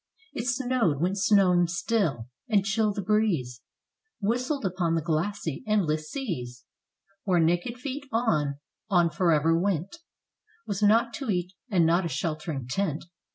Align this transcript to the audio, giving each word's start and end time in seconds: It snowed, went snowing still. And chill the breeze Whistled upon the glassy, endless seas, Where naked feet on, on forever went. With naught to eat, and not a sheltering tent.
It 0.33 0.47
snowed, 0.47 0.99
went 0.99 1.19
snowing 1.19 1.67
still. 1.67 2.25
And 2.49 2.65
chill 2.65 2.91
the 2.91 3.03
breeze 3.03 3.61
Whistled 4.19 4.65
upon 4.65 4.95
the 4.95 5.01
glassy, 5.03 5.63
endless 5.67 6.09
seas, 6.09 6.65
Where 7.23 7.39
naked 7.39 7.77
feet 7.77 8.07
on, 8.11 8.55
on 8.89 9.11
forever 9.11 9.55
went. 9.55 9.97
With 10.65 10.81
naught 10.81 11.13
to 11.19 11.29
eat, 11.29 11.53
and 11.69 11.85
not 11.85 12.05
a 12.05 12.09
sheltering 12.09 12.65
tent. 12.67 13.05